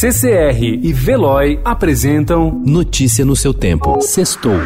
CCR 0.00 0.64
e 0.82 0.94
Veloy 0.94 1.60
apresentam 1.62 2.50
Notícia 2.64 3.22
no 3.22 3.36
seu 3.36 3.52
tempo. 3.52 4.00
Sextou. 4.00 4.58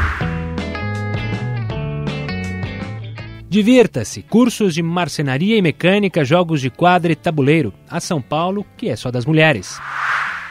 Divirta-se! 3.48 4.22
Cursos 4.22 4.72
de 4.72 4.80
marcenaria 4.80 5.56
e 5.56 5.60
mecânica, 5.60 6.24
jogos 6.24 6.60
de 6.60 6.70
quadra 6.70 7.10
e 7.10 7.16
tabuleiro. 7.16 7.74
A 7.90 7.98
São 7.98 8.22
Paulo, 8.22 8.64
que 8.76 8.88
é 8.88 8.94
só 8.94 9.10
das 9.10 9.26
mulheres. 9.26 9.76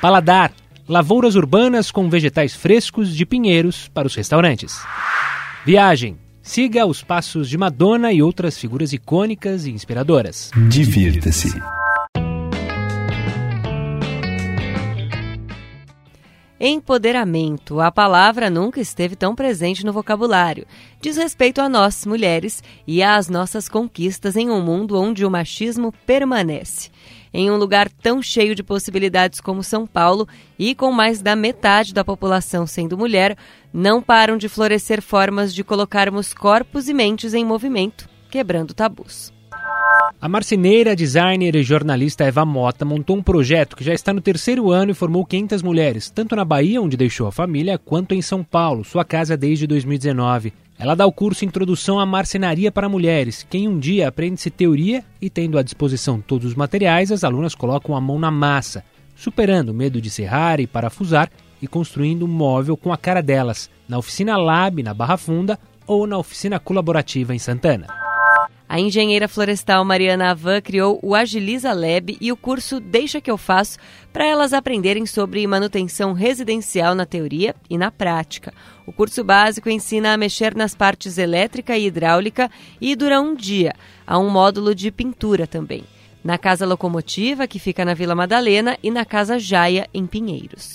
Paladar. 0.01 0.51
Lavouras 0.85 1.35
urbanas 1.35 1.89
com 1.89 2.09
vegetais 2.09 2.53
frescos 2.53 3.15
de 3.15 3.25
pinheiros 3.25 3.87
para 3.87 4.05
os 4.05 4.13
restaurantes. 4.13 4.81
Viagem. 5.65 6.17
Siga 6.41 6.85
os 6.85 7.01
passos 7.01 7.47
de 7.47 7.57
Madonna 7.57 8.11
e 8.11 8.21
outras 8.21 8.57
figuras 8.57 8.91
icônicas 8.91 9.65
e 9.65 9.71
inspiradoras. 9.71 10.51
Divirta-se. 10.67 11.53
Empoderamento. 16.65 17.81
A 17.81 17.91
palavra 17.91 18.49
nunca 18.49 18.79
esteve 18.79 19.17
tão 19.17 19.35
presente 19.35 19.85
no 19.85 19.91
vocabulário. 19.91 20.65
Diz 21.01 21.17
respeito 21.17 21.59
a 21.59 21.67
nós, 21.67 22.05
mulheres, 22.05 22.63
e 22.87 23.03
às 23.03 23.27
nossas 23.27 23.67
conquistas 23.67 24.37
em 24.37 24.49
um 24.49 24.61
mundo 24.61 24.97
onde 24.97 25.25
o 25.25 25.29
machismo 25.29 25.93
permanece. 26.05 26.89
Em 27.33 27.51
um 27.51 27.57
lugar 27.57 27.89
tão 27.89 28.21
cheio 28.21 28.55
de 28.55 28.63
possibilidades 28.63 29.41
como 29.41 29.61
São 29.61 29.85
Paulo 29.85 30.25
e 30.57 30.73
com 30.73 30.89
mais 30.89 31.21
da 31.21 31.35
metade 31.35 31.93
da 31.93 32.05
população 32.05 32.65
sendo 32.65 32.97
mulher, 32.97 33.37
não 33.73 34.01
param 34.01 34.37
de 34.37 34.47
florescer 34.47 35.01
formas 35.01 35.53
de 35.53 35.65
colocarmos 35.65 36.33
corpos 36.33 36.87
e 36.87 36.93
mentes 36.93 37.33
em 37.33 37.43
movimento, 37.43 38.07
quebrando 38.31 38.73
tabus. 38.73 39.33
A 40.21 40.29
marceneira, 40.29 40.95
designer 40.95 41.55
e 41.55 41.63
jornalista 41.63 42.23
Eva 42.23 42.45
Mota 42.45 42.85
montou 42.85 43.15
um 43.15 43.23
projeto 43.23 43.75
que 43.75 43.83
já 43.83 43.93
está 43.93 44.13
no 44.13 44.21
terceiro 44.21 44.71
ano 44.71 44.91
e 44.91 44.93
formou 44.95 45.25
500 45.25 45.61
mulheres, 45.61 46.09
tanto 46.09 46.35
na 46.35 46.45
Bahia, 46.45 46.81
onde 46.81 46.97
deixou 46.97 47.27
a 47.27 47.31
família, 47.31 47.77
quanto 47.77 48.13
em 48.13 48.21
São 48.21 48.43
Paulo, 48.43 48.83
sua 48.83 49.03
casa 49.03 49.37
desde 49.37 49.67
2019. 49.67 50.53
Ela 50.77 50.95
dá 50.95 51.05
o 51.05 51.11
curso 51.11 51.45
Introdução 51.45 51.99
à 51.99 52.05
Marcenaria 52.05 52.71
para 52.71 52.89
Mulheres, 52.89 53.45
que 53.49 53.57
em 53.57 53.67
um 53.67 53.77
dia 53.77 54.07
aprende-se 54.07 54.49
teoria 54.49 55.03
e, 55.21 55.29
tendo 55.29 55.57
à 55.57 55.61
disposição 55.63 56.19
todos 56.19 56.47
os 56.47 56.55
materiais, 56.55 57.11
as 57.11 57.23
alunas 57.23 57.55
colocam 57.55 57.95
a 57.95 58.01
mão 58.01 58.17
na 58.17 58.31
massa, 58.31 58.83
superando 59.15 59.69
o 59.69 59.73
medo 59.73 60.01
de 60.01 60.09
serrar 60.09 60.59
e 60.59 60.67
parafusar 60.67 61.29
e 61.61 61.67
construindo 61.67 62.25
um 62.25 62.29
móvel 62.29 62.75
com 62.75 62.91
a 62.91 62.97
cara 62.97 63.21
delas, 63.21 63.69
na 63.87 63.97
oficina 63.97 64.35
Lab, 64.35 64.81
na 64.83 64.93
Barra 64.93 65.15
Funda, 65.15 65.57
ou 65.85 66.07
na 66.07 66.17
oficina 66.17 66.59
colaborativa 66.59 67.33
em 67.35 67.39
Santana. 67.39 68.02
A 68.73 68.79
engenheira 68.79 69.27
florestal 69.27 69.85
Mariana 69.85 70.31
Avan 70.31 70.59
criou 70.59 70.99
o 71.03 71.13
Agiliza 71.13 71.71
Lab 71.73 72.17
e 72.19 72.31
o 72.31 72.35
curso 72.35 72.79
Deixa 72.79 73.21
que 73.21 73.29
eu 73.29 73.37
faço 73.37 73.77
para 74.11 74.25
elas 74.25 74.51
aprenderem 74.51 75.05
sobre 75.05 75.45
manutenção 75.45 76.11
residencial 76.11 76.95
na 76.95 77.05
teoria 77.05 77.53
e 77.69 77.77
na 77.77 77.91
prática. 77.91 78.51
O 78.87 78.91
curso 78.91 79.23
básico 79.23 79.69
ensina 79.69 80.11
a 80.11 80.17
mexer 80.17 80.55
nas 80.55 80.73
partes 80.73 81.19
elétrica 81.19 81.77
e 81.77 81.85
hidráulica 81.85 82.49
e 82.81 82.95
dura 82.95 83.21
um 83.21 83.35
dia. 83.35 83.75
Há 84.07 84.17
um 84.17 84.31
módulo 84.31 84.73
de 84.73 84.89
pintura 84.89 85.45
também. 85.45 85.83
Na 86.23 86.39
Casa 86.39 86.65
Locomotiva, 86.65 87.45
que 87.45 87.59
fica 87.59 87.85
na 87.85 87.93
Vila 87.93 88.15
Madalena, 88.15 88.75
e 88.81 88.89
na 88.89 89.05
Casa 89.05 89.37
Jaia, 89.37 89.87
em 89.93 90.07
Pinheiros. 90.07 90.73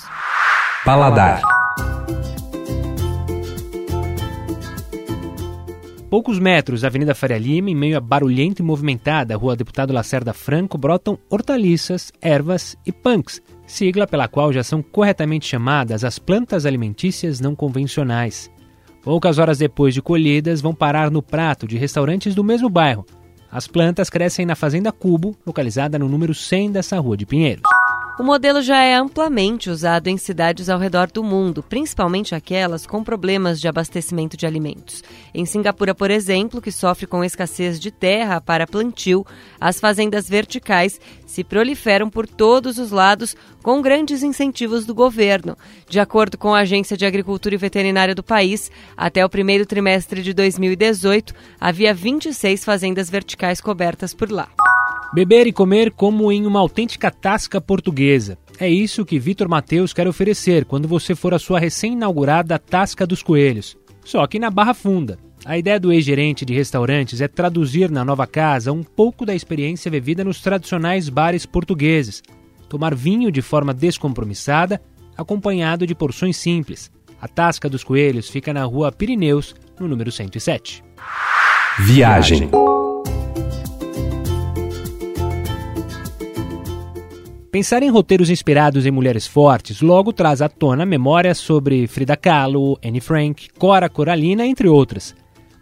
Paladar. 0.85 1.43
Poucos 6.11 6.39
metros 6.39 6.81
da 6.81 6.89
Avenida 6.89 7.15
Faria 7.15 7.37
Lima, 7.37 7.69
em 7.69 7.75
meio 7.75 7.99
a 7.99 8.01
barulhenta 8.01 8.63
e 8.63 8.65
movimentada 8.65 9.37
Rua 9.37 9.55
Deputado 9.55 9.93
Lacerda 9.93 10.33
Franco, 10.33 10.79
brotam 10.79 11.19
hortaliças, 11.29 12.11
ervas 12.23 12.79
e 12.87 12.91
punks, 12.91 13.43
sigla 13.67 14.07
pela 14.07 14.27
qual 14.27 14.51
já 14.51 14.63
são 14.63 14.81
corretamente 14.81 15.47
chamadas 15.47 16.05
as 16.05 16.19
plantas 16.19 16.65
alimentícias 16.65 17.41
não 17.41 17.55
convencionais. 17.55 18.51
Poucas 19.03 19.39
horas 19.39 19.59
depois 19.59 19.93
de 19.93 20.01
colhidas, 20.01 20.63
vão 20.63 20.75
parar 20.75 21.11
no 21.11 21.23
prato 21.23 21.69
de 21.69 21.77
restaurantes 21.77 22.35
do 22.35 22.43
mesmo 22.43 22.71
bairro. 22.71 23.05
As 23.53 23.67
plantas 23.67 24.09
crescem 24.09 24.47
na 24.47 24.55
Fazenda 24.55 24.91
Cubo, 24.91 25.37
localizada 25.47 25.99
no 25.99 26.09
número 26.09 26.35
100 26.35 26.73
dessa 26.73 26.99
rua 26.99 27.19
de 27.19 27.27
Pinheiros. 27.27 27.78
O 28.19 28.25
modelo 28.25 28.61
já 28.61 28.83
é 28.83 28.97
amplamente 28.97 29.71
usado 29.71 30.09
em 30.09 30.17
cidades 30.17 30.69
ao 30.69 30.77
redor 30.77 31.09
do 31.09 31.23
mundo, 31.23 31.63
principalmente 31.63 32.35
aquelas 32.35 32.85
com 32.85 33.05
problemas 33.05 33.61
de 33.61 33.69
abastecimento 33.69 34.37
de 34.37 34.45
alimentos. 34.45 35.05
Em 35.33 35.47
Singapura, 35.47 35.95
por 35.95 36.11
exemplo, 36.11 36.61
que 36.61 36.73
sofre 36.73 37.07
com 37.07 37.23
escassez 37.23 37.79
de 37.79 37.93
terra 37.93 38.41
para 38.41 38.67
plantio, 38.67 39.25
as 39.61 39.79
fazendas 39.79 40.29
verticais 40.29 41.01
se 41.27 41.45
proliferam 41.45 42.11
por 42.11 42.27
todos 42.27 42.77
os 42.79 42.91
lados 42.91 43.37
com 43.63 43.81
grandes 43.81 44.25
incentivos 44.25 44.85
do 44.85 44.97
governo. 44.97 45.57
De 45.89 46.01
acordo 46.01 46.37
com 46.37 46.53
a 46.53 46.63
Agência 46.63 46.97
de 46.97 47.07
Agricultura 47.07 47.55
e 47.55 47.59
Veterinária 47.59 48.17
do 48.17 48.23
país, 48.25 48.69
até 48.97 49.25
o 49.25 49.31
primeiro 49.31 49.65
trimestre 49.65 50.25
de 50.25 50.35
2018, 50.35 51.33
havia 51.61 51.95
26 51.95 52.65
fazendas 52.65 53.09
verticais 53.09 53.61
cobertas 53.61 54.13
por 54.13 54.29
lá. 54.29 54.49
Beber 55.13 55.47
e 55.47 55.53
comer 55.53 55.91
como 55.91 56.31
em 56.31 56.47
uma 56.47 56.61
autêntica 56.61 57.11
tasca 57.11 57.61
portuguesa. 57.61 58.37
É 58.61 58.69
isso 58.69 59.07
que 59.07 59.19
Vitor 59.19 59.49
Mateus 59.49 59.93
quer 59.93 60.07
oferecer 60.07 60.65
quando 60.65 60.87
você 60.87 61.15
for 61.15 61.33
à 61.33 61.39
sua 61.39 61.59
recém-inaugurada 61.59 62.59
Tasca 62.59 63.07
dos 63.07 63.23
Coelhos. 63.23 63.77
Só 64.05 64.27
que 64.27 64.39
na 64.39 64.51
Barra 64.51 64.75
Funda. 64.75 65.19
A 65.45 65.57
ideia 65.57 65.81
do 65.81 65.93
ex-gerente 65.93 66.45
de 66.45 66.53
restaurantes 66.53 67.21
é 67.21 67.29
traduzir 67.29 67.91
na 67.91 68.05
nova 68.05 68.27
casa 68.27 68.73
um 68.73 68.83
pouco 68.83 69.25
da 69.25 69.35
experiência 69.35 69.91
vivida 69.91 70.25
nos 70.25 70.43
tradicionais 70.43 71.09
bares 71.09 71.47
portugueses. 71.47 72.23
Tomar 72.69 72.95
vinho 72.95 73.33
de 73.33 73.41
forma 73.41 73.73
descompromissada, 73.73 74.81
acompanhado 75.17 75.87
de 75.87 75.95
porções 75.95 76.37
simples. 76.37 76.91
A 77.21 77.27
Tasca 77.27 77.69
dos 77.69 77.83
Coelhos 77.83 78.29
fica 78.29 78.53
na 78.53 78.65
rua 78.65 78.93
Pirineus, 78.93 79.55
no 79.81 79.89
número 79.89 80.13
107. 80.13 80.85
Viagem. 81.79 82.51
Pensar 87.51 87.83
em 87.83 87.89
roteiros 87.89 88.29
inspirados 88.29 88.85
em 88.85 88.91
mulheres 88.91 89.27
fortes 89.27 89.81
logo 89.81 90.13
traz 90.13 90.43
à 90.43 90.51
tona 90.51 90.85
memórias 90.85 91.39
sobre 91.39 91.87
Frida 91.87 92.15
Kahlo, 92.15 92.79
Anne 92.85 93.01
Frank, 93.01 93.49
Cora 93.59 93.89
Coralina, 93.89 94.47
entre 94.47 94.69
outras. 94.69 95.17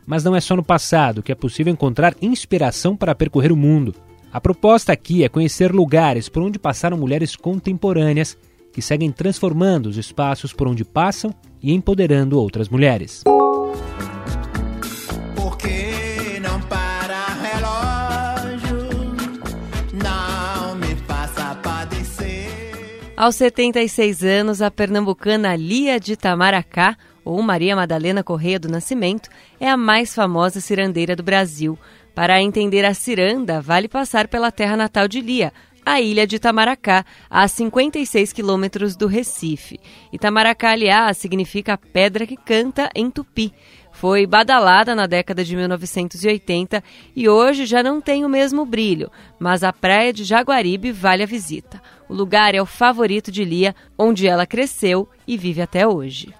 Mas 0.04 0.25
não 0.25 0.34
é 0.34 0.41
só 0.41 0.56
no 0.56 0.64
passado 0.64 1.22
que 1.22 1.30
é 1.30 1.34
possível 1.34 1.72
encontrar 1.72 2.16
inspiração 2.20 2.96
para 2.96 3.14
percorrer 3.14 3.52
o 3.52 3.56
mundo. 3.56 3.94
A 4.32 4.41
proposta 4.41 4.92
aqui 4.92 5.22
é 5.22 5.28
conhecer 5.28 5.72
lugares 5.72 6.28
por 6.28 6.42
onde 6.42 6.58
passaram 6.58 6.98
mulheres 6.98 7.36
contemporâneas 7.36 8.36
que 8.72 8.82
seguem 8.82 9.12
transformando 9.12 9.86
os 9.86 9.96
espaços 9.96 10.52
por 10.52 10.66
onde 10.66 10.84
passam 10.84 11.32
e 11.62 11.72
empoderando 11.72 12.36
outras 12.36 12.69
mulheres. 12.69 13.22
Aos 23.16 23.37
76 23.37 24.22
anos, 24.22 24.60
a 24.60 24.71
pernambucana 24.71 25.56
Lia 25.56 25.99
de 25.99 26.16
Tamaracá, 26.16 26.99
ou 27.25 27.41
Maria 27.41 27.75
Madalena 27.75 28.22
Correia 28.22 28.60
do 28.60 28.69
Nascimento, 28.69 29.31
é 29.59 29.71
a 29.71 29.77
mais 29.77 30.15
famosa 30.15 30.60
cirandeira 30.60 31.16
do 31.16 31.22
Brasil. 31.22 31.78
Para 32.15 32.43
entender 32.43 32.84
a 32.84 32.93
ciranda, 32.93 33.59
vale 33.59 33.88
passar 33.88 34.28
pela 34.28 34.53
terra 34.53 34.76
natal 34.76 35.09
de 35.09 35.22
Lia, 35.22 35.50
a 35.84 35.99
ilha 35.99 36.26
de 36.26 36.37
Itamaracá, 36.37 37.06
a 37.31 37.49
56 37.49 38.34
quilômetros 38.34 38.94
do 38.94 39.06
Recife. 39.06 39.81
Itamaracá, 40.12 40.72
aliás, 40.72 41.16
significa 41.16 41.78
pedra 41.78 42.26
que 42.26 42.37
canta 42.37 42.91
em 42.94 43.10
tupi. 43.10 43.50
Foi 43.93 44.26
badalada 44.26 44.94
na 44.94 45.06
década 45.06 45.43
de 45.43 45.56
1980 45.56 46.84
e 47.15 47.31
hoje 47.31 47.65
já 47.65 47.82
não 47.82 47.99
tem 47.99 48.26
o 48.26 48.28
mesmo 48.28 48.66
brilho, 48.66 49.10
mas 49.38 49.65
a 49.65 49.72
praia 49.72 50.12
de 50.12 50.22
Jaguaribe 50.22 50.93
vale 50.93 51.22
a 51.22 51.26
visita. 51.26 51.81
O 52.09 52.15
lugar 52.15 52.55
é 52.55 52.62
o 52.62 52.67
favorito 52.67 53.33
de 53.33 53.44
Lia, 53.44 53.75
onde 53.99 54.26
ela 54.26 54.47
cresceu 54.47 55.08
e 55.26 55.37
vive 55.37 55.61
até 55.61 55.87
hoje. 55.87 56.32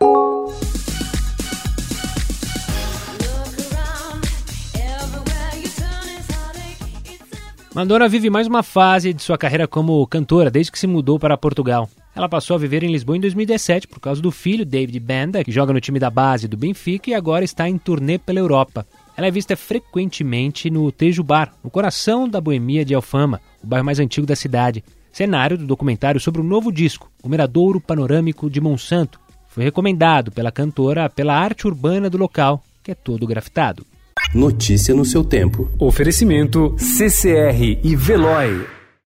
Madonna 7.75 8.09
vive 8.09 8.31
mais 8.31 8.47
uma 8.47 8.63
fase 8.63 9.13
de 9.13 9.23
sua 9.23 9.37
carreira 9.37 9.69
como 9.69 10.07
cantora 10.07 10.51
desde 10.51 10.73
que 10.73 10.79
se 10.79 10.87
mudou 10.87 11.19
para 11.19 11.37
Portugal. 11.37 11.91
Ela 12.15 12.27
passou 12.27 12.55
a 12.55 12.59
viver 12.59 12.83
em 12.83 12.91
Lisboa 12.91 13.19
em 13.19 13.21
2017 13.21 13.87
por 13.87 14.01
causa 14.01 14.23
do 14.23 14.31
filho, 14.31 14.65
David 14.65 14.99
Banda, 14.99 15.45
que 15.45 15.53
joga 15.53 15.75
no 15.75 15.81
time 15.81 15.99
da 15.99 16.09
base 16.09 16.49
do 16.49 16.57
Benfica 16.57 17.11
e 17.11 17.15
agora 17.15 17.45
está 17.45 17.69
em 17.69 17.77
turnê 17.77 18.17
pela 18.17 18.39
Europa. 18.39 18.87
Ela 19.15 19.27
é 19.27 19.31
vista 19.31 19.55
frequentemente 19.55 20.71
no 20.71 20.91
Tejo 20.91 21.23
Bar, 21.23 21.53
no 21.63 21.69
coração 21.69 22.27
da 22.27 22.41
boemia 22.41 22.83
de 22.83 22.95
Alfama, 22.95 23.43
o 23.63 23.67
bairro 23.67 23.85
mais 23.85 24.01
antigo 24.01 24.27
da 24.27 24.35
cidade. 24.35 24.83
Cenário 25.17 25.57
do 25.57 25.65
documentário 25.65 26.21
sobre 26.21 26.43
o 26.43 26.45
novo 26.45 26.71
disco, 26.71 27.11
O 27.23 27.29
Miradouro 27.31 27.81
Panorâmico 27.81 28.51
de 28.51 28.61
Monsanto. 28.61 29.19
Foi 29.49 29.65
recomendado 29.65 30.31
pela 30.31 30.53
cantora 30.53 31.09
pela 31.09 31.35
arte 31.35 31.67
urbana 31.67 32.11
do 32.11 32.19
local, 32.19 32.63
que 32.85 32.91
é 32.91 32.95
todo 32.95 33.27
grafitado. 33.27 33.87
Notícia 34.35 34.95
no 34.95 35.07
seu 35.07 35.25
tempo. 35.25 35.71
Oferecimento 35.79 36.77
CCR 36.77 37.81
e 37.83 37.97
Veloy. 37.97 38.76